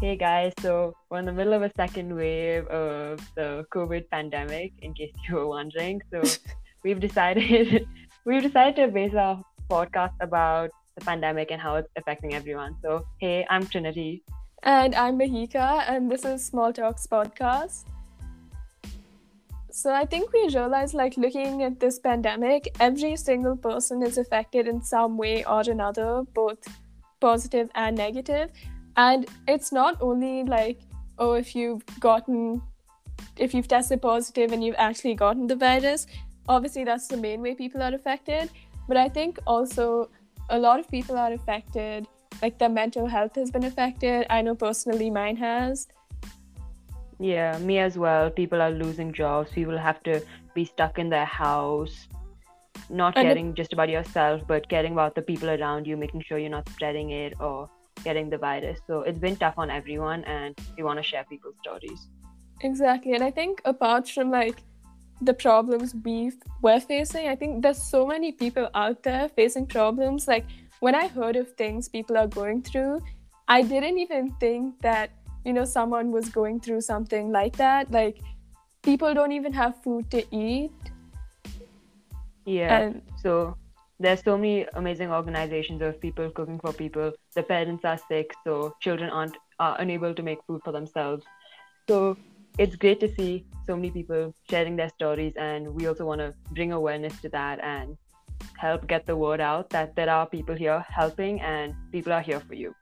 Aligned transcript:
Hey 0.00 0.16
guys, 0.16 0.54
so 0.62 0.94
we're 1.10 1.18
in 1.18 1.26
the 1.26 1.32
middle 1.32 1.52
of 1.52 1.60
a 1.60 1.70
second 1.76 2.16
wave 2.16 2.66
of 2.68 3.20
the 3.34 3.66
COVID 3.70 4.08
pandemic, 4.08 4.72
in 4.80 4.94
case 4.94 5.12
you 5.28 5.34
were 5.34 5.46
wondering. 5.46 6.00
So 6.10 6.22
we've 6.82 6.98
decided 6.98 7.86
we've 8.24 8.42
decided 8.42 8.76
to 8.76 8.88
base 8.88 9.14
our 9.14 9.44
podcast 9.68 10.14
about 10.22 10.70
the 10.96 11.04
pandemic 11.04 11.50
and 11.50 11.60
how 11.60 11.74
it's 11.74 11.90
affecting 11.96 12.32
everyone. 12.32 12.76
So 12.80 13.04
hey, 13.18 13.46
I'm 13.50 13.66
Trinity. 13.66 14.22
And 14.62 14.94
I'm 14.94 15.18
Bahika, 15.18 15.84
and 15.86 16.10
this 16.10 16.24
is 16.24 16.46
Small 16.46 16.72
Talks 16.72 17.06
Podcast. 17.06 17.84
So 19.70 19.92
I 19.92 20.06
think 20.06 20.32
we 20.32 20.48
realize, 20.48 20.94
like, 20.94 21.18
looking 21.18 21.62
at 21.62 21.78
this 21.78 21.98
pandemic, 21.98 22.74
every 22.80 23.16
single 23.16 23.54
person 23.54 24.02
is 24.02 24.16
affected 24.16 24.66
in 24.66 24.80
some 24.80 25.18
way 25.18 25.44
or 25.44 25.60
another, 25.60 26.22
both 26.32 26.66
positive 27.20 27.68
and 27.74 27.98
negative 27.98 28.50
and 29.00 29.26
it's 29.48 29.72
not 29.72 30.00
only 30.00 30.44
like 30.44 30.80
oh 31.18 31.32
if 31.42 31.54
you've 31.58 31.84
gotten 32.08 32.62
if 33.36 33.54
you've 33.54 33.68
tested 33.68 34.02
positive 34.02 34.52
and 34.52 34.64
you've 34.64 34.80
actually 34.86 35.14
gotten 35.14 35.46
the 35.52 35.56
virus 35.56 36.06
obviously 36.48 36.84
that's 36.84 37.06
the 37.12 37.16
main 37.16 37.40
way 37.40 37.54
people 37.54 37.82
are 37.82 37.94
affected. 37.94 38.50
But 38.88 38.96
i 38.96 39.08
think 39.08 39.38
also 39.46 40.10
a 40.56 40.58
lot 40.58 40.80
of 40.80 40.88
people 40.90 41.16
are 41.24 41.32
affected 41.32 42.06
like 42.42 42.58
their 42.58 42.72
mental 42.76 43.06
health 43.06 43.34
has 43.36 43.50
been 43.50 43.64
affected. 43.64 44.26
I 44.30 44.40
know 44.42 44.54
personally 44.54 45.10
mine 45.10 45.36
has. 45.36 45.86
Yeah 47.18 47.58
me 47.58 47.78
as 47.78 47.98
well. 48.04 48.30
People 48.30 48.62
are 48.66 48.70
losing 48.70 49.12
jobs. 49.12 49.50
People 49.52 49.76
have 49.86 50.02
to 50.04 50.22
be 50.54 50.64
stuck 50.64 50.98
in 50.98 51.10
their 51.10 51.26
house 51.26 52.08
not 52.88 53.16
and 53.16 53.28
caring 53.28 53.50
it, 53.50 53.56
just 53.56 53.72
about 53.74 53.88
yourself 53.88 54.42
but 54.48 54.68
caring 54.68 54.94
about 54.94 55.14
the 55.14 55.22
people 55.22 55.50
around 55.50 55.86
you 55.86 55.96
making 55.96 56.22
sure 56.28 56.38
you're 56.38 56.54
not 56.54 56.68
spreading 56.70 57.10
it 57.10 57.34
or 57.40 57.68
getting 58.04 58.30
the 58.30 58.38
virus. 58.38 58.78
So 58.86 59.02
it's 59.02 59.18
been 59.18 59.36
tough 59.36 59.54
on 59.58 59.70
everyone, 59.70 60.24
and 60.24 60.58
we 60.76 60.82
want 60.82 60.98
to 60.98 61.02
share 61.02 61.24
people's 61.24 61.56
stories. 61.62 62.08
Exactly. 62.62 63.14
And 63.14 63.24
I 63.24 63.30
think 63.30 63.62
apart 63.64 64.08
from 64.08 64.30
like 64.30 64.62
the 65.22 65.34
problems 65.34 65.94
we 66.04 66.32
were 66.62 66.80
facing, 66.80 67.28
I 67.28 67.36
think 67.36 67.62
there's 67.62 67.82
so 67.82 68.06
many 68.06 68.32
people 68.32 68.68
out 68.74 69.02
there 69.02 69.28
facing 69.30 69.66
problems. 69.66 70.28
Like 70.28 70.46
when 70.80 70.94
I 70.94 71.08
heard 71.08 71.36
of 71.36 71.52
things 71.52 71.88
people 71.88 72.16
are 72.16 72.26
going 72.26 72.62
through, 72.62 73.00
I 73.48 73.62
didn't 73.62 73.98
even 73.98 74.32
think 74.40 74.80
that, 74.82 75.10
you 75.44 75.52
know, 75.52 75.64
someone 75.64 76.10
was 76.10 76.28
going 76.28 76.60
through 76.60 76.82
something 76.82 77.32
like 77.32 77.56
that. 77.56 77.90
Like 77.90 78.18
people 78.82 79.12
don't 79.14 79.32
even 79.32 79.52
have 79.52 79.82
food 79.82 80.10
to 80.10 80.24
eat. 80.34 80.72
Yeah. 82.44 82.78
And 82.78 83.02
so 83.22 83.56
there's 84.00 84.22
so 84.24 84.36
many 84.36 84.66
amazing 84.74 85.12
organizations 85.12 85.82
of 85.82 86.00
people 86.00 86.30
cooking 86.30 86.58
for 86.58 86.72
people. 86.72 87.12
The 87.34 87.42
parents 87.42 87.84
are 87.84 87.98
sick, 88.08 88.32
so 88.44 88.74
children 88.80 89.10
aren't 89.10 89.36
are 89.58 89.78
unable 89.78 90.14
to 90.14 90.22
make 90.22 90.38
food 90.46 90.62
for 90.64 90.72
themselves. 90.72 91.24
So 91.86 92.16
it's 92.58 92.76
great 92.76 92.98
to 93.00 93.14
see 93.14 93.44
so 93.66 93.76
many 93.76 93.90
people 93.90 94.34
sharing 94.48 94.74
their 94.74 94.88
stories, 94.88 95.34
and 95.36 95.74
we 95.74 95.86
also 95.86 96.06
want 96.06 96.20
to 96.22 96.34
bring 96.52 96.72
awareness 96.72 97.20
to 97.20 97.28
that 97.28 97.62
and 97.62 97.96
help 98.56 98.86
get 98.86 99.06
the 99.06 99.14
word 99.14 99.40
out 99.40 99.68
that 99.70 99.94
there 99.96 100.08
are 100.08 100.26
people 100.26 100.54
here 100.54 100.84
helping 100.88 101.40
and 101.42 101.74
people 101.92 102.12
are 102.12 102.22
here 102.22 102.40
for 102.40 102.54
you. 102.54 102.74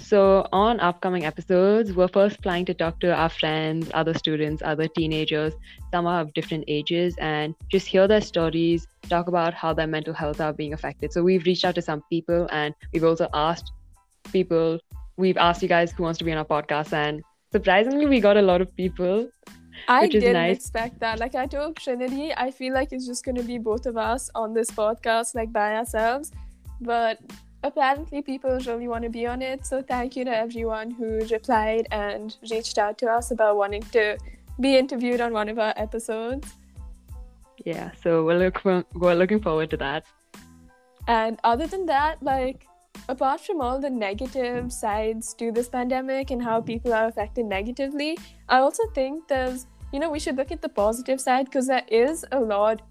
So, 0.00 0.46
on 0.52 0.80
upcoming 0.80 1.24
episodes, 1.26 1.92
we're 1.92 2.08
first 2.08 2.40
planning 2.40 2.64
to 2.66 2.74
talk 2.74 2.98
to 3.00 3.14
our 3.14 3.28
friends, 3.28 3.90
other 3.92 4.14
students, 4.14 4.62
other 4.64 4.88
teenagers. 4.88 5.52
Some 5.92 6.06
are 6.06 6.22
of 6.22 6.32
different 6.32 6.64
ages, 6.66 7.14
and 7.18 7.54
just 7.70 7.86
hear 7.86 8.08
their 8.08 8.20
stories, 8.20 8.86
talk 9.08 9.28
about 9.28 9.52
how 9.52 9.74
their 9.74 9.86
mental 9.86 10.14
health 10.14 10.40
are 10.40 10.52
being 10.52 10.72
affected. 10.72 11.12
So, 11.12 11.22
we've 11.22 11.44
reached 11.44 11.64
out 11.64 11.74
to 11.74 11.82
some 11.82 12.02
people, 12.10 12.48
and 12.50 12.74
we've 12.92 13.04
also 13.04 13.28
asked 13.34 13.70
people, 14.32 14.78
we've 15.16 15.36
asked 15.36 15.62
you 15.62 15.68
guys 15.68 15.92
who 15.92 16.04
wants 16.04 16.18
to 16.20 16.24
be 16.24 16.32
on 16.32 16.38
our 16.38 16.44
podcast, 16.44 16.92
and 16.92 17.22
surprisingly, 17.52 18.06
we 18.06 18.20
got 18.20 18.36
a 18.36 18.42
lot 18.42 18.62
of 18.62 18.74
people. 18.76 19.28
I 19.88 20.08
didn't 20.08 20.32
nice. 20.32 20.56
expect 20.56 21.00
that. 21.00 21.18
Like 21.18 21.34
I 21.34 21.46
told 21.46 21.76
Trinity, 21.76 22.32
I 22.34 22.50
feel 22.50 22.74
like 22.74 22.92
it's 22.92 23.06
just 23.06 23.24
gonna 23.24 23.42
be 23.42 23.58
both 23.58 23.86
of 23.86 23.96
us 23.96 24.30
on 24.34 24.54
this 24.54 24.70
podcast, 24.70 25.34
like 25.34 25.52
by 25.52 25.76
ourselves. 25.76 26.32
But 26.80 27.18
apparently 27.62 28.22
people 28.22 28.58
really 28.66 28.88
want 28.88 29.04
to 29.04 29.10
be 29.10 29.26
on 29.26 29.42
it. 29.42 29.66
So 29.66 29.82
thank 29.82 30.16
you 30.16 30.24
to 30.24 30.36
everyone 30.36 30.90
who 30.90 31.20
replied 31.30 31.88
and 31.90 32.36
reached 32.50 32.78
out 32.78 32.98
to 32.98 33.06
us 33.06 33.30
about 33.30 33.56
wanting 33.56 33.82
to 33.92 34.18
be 34.60 34.76
interviewed 34.76 35.20
on 35.20 35.32
one 35.32 35.48
of 35.48 35.58
our 35.58 35.74
episodes. 35.76 36.54
Yeah, 37.64 37.90
so 38.02 38.24
we're, 38.24 38.38
look 38.38 38.60
for, 38.60 38.84
we're 38.94 39.14
looking 39.14 39.40
forward 39.40 39.70
to 39.70 39.76
that. 39.78 40.04
And 41.08 41.40
other 41.42 41.66
than 41.66 41.86
that, 41.86 42.22
like 42.22 42.66
apart 43.08 43.40
from 43.40 43.60
all 43.60 43.80
the 43.80 43.90
negative 43.90 44.72
sides 44.72 45.34
to 45.34 45.50
this 45.50 45.68
pandemic 45.68 46.30
and 46.30 46.42
how 46.42 46.60
people 46.60 46.92
are 46.92 47.06
affected 47.06 47.46
negatively, 47.46 48.18
I 48.48 48.58
also 48.58 48.82
think 48.94 49.26
there's, 49.26 49.66
you 49.92 49.98
know, 49.98 50.10
we 50.10 50.20
should 50.20 50.36
look 50.36 50.52
at 50.52 50.62
the 50.62 50.68
positive 50.68 51.20
side 51.20 51.46
because 51.46 51.66
there 51.66 51.86
is 51.88 52.24
a 52.30 52.38
lot 52.38 52.82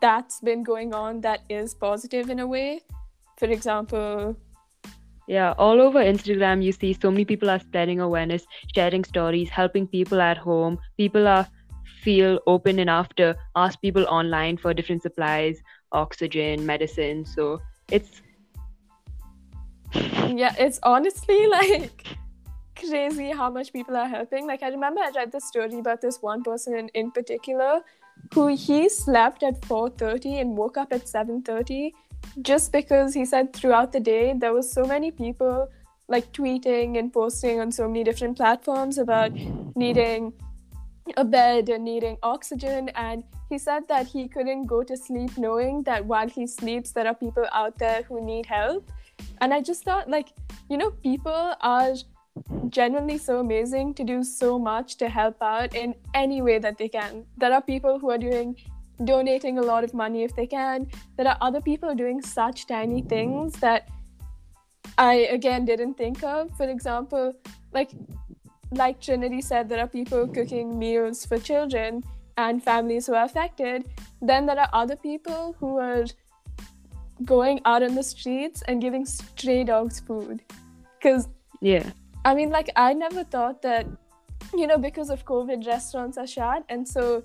that's 0.00 0.40
been 0.40 0.62
going 0.62 0.94
on 0.94 1.20
that 1.20 1.40
is 1.48 1.74
positive 1.74 2.30
in 2.30 2.40
a 2.40 2.46
way 2.46 2.80
for 3.42 3.50
example. 3.50 4.36
Yeah 5.26 5.54
all 5.64 5.80
over 5.80 6.00
instagram 6.10 6.62
you 6.66 6.72
see 6.72 6.92
so 6.92 7.10
many 7.10 7.24
people 7.24 7.50
are 7.54 7.60
spreading 7.64 8.00
awareness 8.06 8.44
sharing 8.74 9.04
stories 9.04 9.48
helping 9.58 9.86
people 9.94 10.20
at 10.20 10.38
home. 10.38 10.78
People 10.96 11.26
are 11.26 11.46
feel 12.02 12.38
open 12.52 12.78
enough 12.84 13.08
to 13.20 13.28
ask 13.62 13.80
people 13.80 14.06
online 14.18 14.56
for 14.64 14.74
different 14.74 15.02
supplies 15.02 15.62
oxygen 15.92 16.66
medicine. 16.66 17.24
So 17.24 17.60
it's 17.90 18.22
yeah 20.42 20.54
it's 20.66 20.78
honestly 20.82 21.40
like 21.56 22.06
crazy 22.76 23.30
how 23.40 23.50
much 23.50 23.72
people 23.72 23.96
are 23.96 24.08
helping. 24.14 24.46
Like 24.52 24.62
i 24.62 24.70
remember 24.76 25.00
i 25.08 25.10
read 25.16 25.32
this 25.32 25.48
story 25.48 25.80
about 25.80 26.00
this 26.06 26.22
one 26.30 26.46
person 26.50 26.78
in, 26.82 26.88
in 27.02 27.10
particular 27.10 27.80
who 28.34 28.46
he 28.46 28.88
slept 28.88 29.42
at 29.42 29.60
4.30 29.62 30.40
and 30.40 30.56
woke 30.56 30.76
up 30.76 30.92
at 30.92 31.06
7.30 31.06 31.92
just 32.40 32.72
because 32.72 33.14
he 33.14 33.24
said 33.24 33.52
throughout 33.52 33.92
the 33.92 34.00
day 34.00 34.34
there 34.36 34.52
was 34.52 34.70
so 34.70 34.84
many 34.84 35.10
people 35.10 35.68
like 36.08 36.32
tweeting 36.32 36.98
and 36.98 37.12
posting 37.12 37.60
on 37.60 37.70
so 37.72 37.86
many 37.86 38.04
different 38.04 38.36
platforms 38.36 38.98
about 38.98 39.32
needing 39.76 40.32
a 41.16 41.24
bed 41.24 41.68
and 41.68 41.84
needing 41.84 42.16
oxygen. 42.22 42.88
And 42.90 43.24
he 43.48 43.58
said 43.58 43.86
that 43.88 44.06
he 44.06 44.28
couldn't 44.28 44.66
go 44.66 44.82
to 44.82 44.96
sleep 44.96 45.36
knowing 45.36 45.82
that 45.84 46.04
while 46.04 46.28
he 46.28 46.46
sleeps 46.46 46.92
there 46.92 47.06
are 47.06 47.14
people 47.14 47.46
out 47.52 47.78
there 47.78 48.02
who 48.02 48.24
need 48.24 48.46
help. 48.46 48.90
And 49.40 49.54
i 49.54 49.60
just 49.60 49.84
thought 49.84 50.08
like 50.08 50.28
you 50.68 50.76
know 50.76 50.90
people 50.90 51.54
are 51.60 51.94
genuinely 52.68 53.18
so 53.18 53.40
amazing 53.40 53.92
to 53.94 54.04
do 54.04 54.22
so 54.24 54.58
much 54.58 54.96
to 54.96 55.08
help 55.08 55.42
out 55.42 55.74
in 55.74 55.94
any 56.14 56.40
way 56.40 56.58
that 56.58 56.78
they 56.78 56.88
can. 56.88 57.24
There 57.36 57.52
are 57.52 57.60
people 57.60 57.98
who 57.98 58.10
are 58.10 58.18
doing 58.18 58.56
donating 59.04 59.58
a 59.58 59.62
lot 59.62 59.84
of 59.84 59.94
money 59.94 60.22
if 60.22 60.34
they 60.36 60.46
can. 60.46 60.86
There 61.16 61.26
are 61.26 61.38
other 61.40 61.60
people 61.60 61.94
doing 61.94 62.20
such 62.22 62.66
tiny 62.66 63.02
things 63.02 63.54
that 63.60 63.88
I 64.98 65.14
again 65.36 65.64
didn't 65.64 65.94
think 65.94 66.22
of. 66.22 66.56
For 66.56 66.68
example, 66.68 67.32
like 67.72 67.90
like 68.70 69.00
Trinity 69.00 69.40
said, 69.40 69.68
there 69.68 69.80
are 69.80 69.86
people 69.86 70.26
cooking 70.28 70.78
meals 70.78 71.24
for 71.26 71.38
children 71.38 72.02
and 72.36 72.62
families 72.62 73.06
who 73.06 73.14
are 73.14 73.24
affected. 73.24 73.84
Then 74.20 74.46
there 74.46 74.58
are 74.58 74.68
other 74.72 74.96
people 74.96 75.54
who 75.58 75.78
are 75.78 76.04
going 77.24 77.60
out 77.64 77.82
on 77.82 77.94
the 77.94 78.02
streets 78.02 78.62
and 78.62 78.80
giving 78.80 79.04
stray 79.04 79.64
dogs 79.64 80.00
food. 80.00 80.42
Because 80.98 81.28
yeah, 81.60 81.90
I 82.24 82.34
mean, 82.34 82.50
like 82.50 82.70
I 82.76 82.92
never 82.92 83.24
thought 83.24 83.62
that 83.62 83.86
you 84.54 84.66
know 84.66 84.78
because 84.78 85.10
of 85.10 85.24
COVID, 85.24 85.66
restaurants 85.66 86.18
are 86.18 86.26
shut, 86.26 86.64
and 86.68 86.86
so 86.86 87.22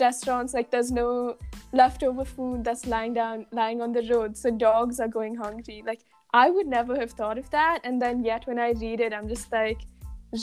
restaurants 0.00 0.54
like 0.54 0.70
there's 0.70 0.90
no 0.90 1.36
leftover 1.72 2.24
food 2.24 2.64
that's 2.64 2.86
lying 2.86 3.14
down 3.14 3.46
lying 3.52 3.80
on 3.80 3.92
the 3.92 4.02
road. 4.10 4.36
So 4.36 4.50
dogs 4.50 5.00
are 5.00 5.08
going 5.08 5.34
hungry. 5.34 5.82
Like 5.86 6.00
i 6.34 6.48
would 6.48 6.66
never 6.66 6.98
have 6.98 7.12
thought 7.12 7.38
of 7.38 7.50
that. 7.50 7.80
And 7.84 8.00
then 8.00 8.24
yet 8.24 8.46
when 8.46 8.58
i 8.58 8.70
read 8.72 9.00
it 9.00 9.12
i'm 9.12 9.28
just 9.28 9.52
like 9.52 9.80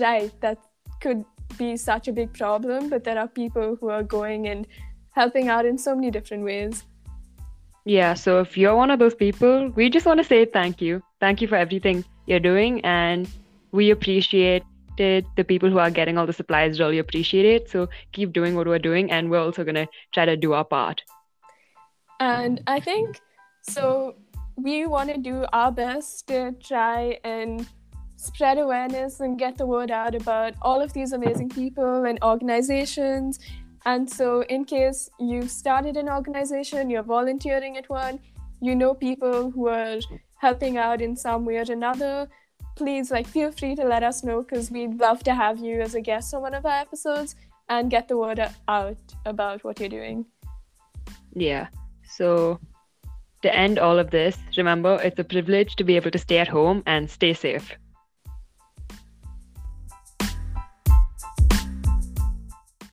right 0.00 0.32
that 0.40 0.58
could 1.00 1.24
be 1.58 1.76
such 1.76 2.08
a 2.08 2.12
big 2.12 2.32
problem. 2.34 2.88
But 2.88 3.04
there 3.04 3.18
are 3.18 3.28
people 3.28 3.76
who 3.80 3.88
are 3.90 4.02
going 4.02 4.48
and 4.48 4.66
helping 5.10 5.48
out 5.48 5.64
in 5.64 5.78
so 5.78 5.94
many 5.94 6.10
different 6.10 6.44
ways. 6.44 6.84
Yeah 7.84 8.14
so 8.14 8.40
if 8.40 8.56
you're 8.56 8.76
one 8.76 8.90
of 8.90 8.98
those 8.98 9.14
people 9.14 9.68
we 9.70 9.90
just 9.90 10.06
want 10.06 10.18
to 10.18 10.24
say 10.24 10.44
thank 10.44 10.80
you. 10.80 11.02
Thank 11.20 11.40
you 11.40 11.48
for 11.48 11.56
everything 11.56 12.04
you're 12.26 12.40
doing. 12.40 12.84
And 12.84 13.28
we 13.72 13.90
appreciate 13.90 14.62
The 14.96 15.44
people 15.46 15.70
who 15.70 15.78
are 15.78 15.90
getting 15.90 16.18
all 16.18 16.26
the 16.26 16.32
supplies 16.32 16.80
really 16.80 16.98
appreciate 16.98 17.46
it. 17.46 17.70
So 17.70 17.88
keep 18.12 18.32
doing 18.32 18.54
what 18.54 18.66
we're 18.66 18.78
doing, 18.78 19.10
and 19.10 19.30
we're 19.30 19.40
also 19.40 19.64
gonna 19.64 19.86
try 20.12 20.24
to 20.24 20.36
do 20.36 20.52
our 20.52 20.64
part. 20.64 21.02
And 22.20 22.62
I 22.66 22.80
think 22.80 23.20
so. 23.62 24.16
We 24.56 24.86
want 24.86 25.10
to 25.10 25.18
do 25.18 25.44
our 25.52 25.70
best 25.70 26.28
to 26.28 26.52
try 26.52 27.18
and 27.24 27.66
spread 28.16 28.56
awareness 28.58 29.20
and 29.20 29.38
get 29.38 29.58
the 29.58 29.66
word 29.66 29.90
out 29.90 30.14
about 30.14 30.54
all 30.62 30.80
of 30.80 30.92
these 30.94 31.12
amazing 31.12 31.50
people 31.50 32.06
and 32.06 32.18
organizations. 32.22 33.38
And 33.84 34.10
so, 34.10 34.42
in 34.44 34.64
case 34.64 35.10
you've 35.20 35.50
started 35.50 35.96
an 35.96 36.08
organization, 36.08 36.90
you're 36.90 37.02
volunteering 37.02 37.76
at 37.76 37.88
one, 37.88 38.18
you 38.60 38.74
know 38.74 38.94
people 38.94 39.50
who 39.50 39.68
are 39.68 39.98
helping 40.36 40.78
out 40.78 41.00
in 41.00 41.14
some 41.16 41.44
way 41.44 41.58
or 41.58 41.70
another, 41.70 42.28
please 42.76 43.10
like 43.10 43.26
feel 43.26 43.50
free 43.50 43.74
to 43.74 43.84
let 43.84 44.02
us 44.02 44.22
know 44.22 44.42
because 44.42 44.70
we'd 44.70 45.00
love 45.00 45.24
to 45.24 45.34
have 45.34 45.58
you 45.58 45.80
as 45.80 45.94
a 45.94 46.00
guest 46.00 46.32
on 46.34 46.42
one 46.42 46.54
of 46.54 46.64
our 46.64 46.78
episodes 46.78 47.34
and 47.68 47.90
get 47.90 48.06
the 48.06 48.16
word 48.16 48.40
out 48.68 48.96
about 49.24 49.64
what 49.64 49.80
you're 49.80 49.88
doing. 49.88 50.24
Yeah. 51.34 51.66
So 52.08 52.60
to 53.42 53.54
end 53.54 53.78
all 53.78 53.98
of 53.98 54.10
this, 54.10 54.38
remember 54.56 55.00
it's 55.02 55.18
a 55.18 55.24
privilege 55.24 55.76
to 55.76 55.84
be 55.84 55.96
able 55.96 56.10
to 56.10 56.18
stay 56.18 56.38
at 56.38 56.48
home 56.48 56.82
and 56.86 57.10
stay 57.10 57.32
safe. 57.32 57.72